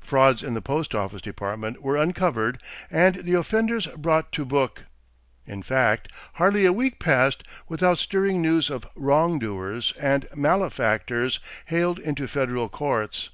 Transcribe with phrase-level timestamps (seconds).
[0.00, 4.84] Frauds in the Post office Department were uncovered and the offenders brought to book.
[5.44, 11.98] In fact hardly a week passed without stirring news of "wrong doers" and "malefactors" haled
[11.98, 13.30] into federal courts.